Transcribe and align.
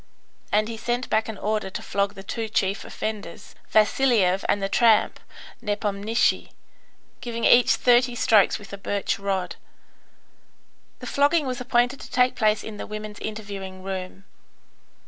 And 0.51 0.67
he 0.67 0.77
sent 0.77 1.11
back 1.11 1.29
an 1.29 1.37
order 1.37 1.69
to 1.69 1.81
flog 1.83 2.15
the 2.15 2.23
two 2.23 2.49
chief 2.49 2.83
offenders, 2.83 3.53
Vasiliev 3.69 4.43
and 4.49 4.59
the 4.59 4.67
tramp, 4.67 5.19
Nepomnishy, 5.61 6.49
giving 7.21 7.45
each 7.45 7.75
thirty 7.75 8.15
strokes 8.15 8.57
with 8.57 8.73
a 8.73 8.79
birch 8.79 9.19
rod. 9.19 9.57
The 11.01 11.05
flogging 11.05 11.45
was 11.45 11.61
appointed 11.61 11.99
to 11.99 12.09
take 12.09 12.33
place 12.33 12.63
in 12.63 12.77
the 12.77 12.87
women's 12.87 13.19
interviewing 13.19 13.83
room. 13.83 14.23